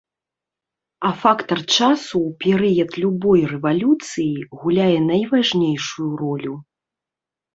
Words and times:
А 1.09 1.09
фактар 1.23 1.59
часу 1.75 2.15
ў 2.27 2.29
перыяд 2.45 2.91
любой 3.03 3.41
рэвалюцыі 3.51 4.45
гуляе 4.63 4.97
найважнейшую 5.11 6.09
ролю. 6.25 6.55